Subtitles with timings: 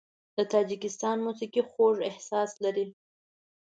[0.37, 2.85] د تاجکستان موسیقي خوږ احساس لري.